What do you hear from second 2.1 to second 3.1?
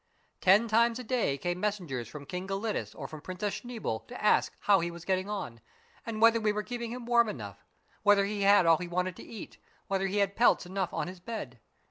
King Gelidus or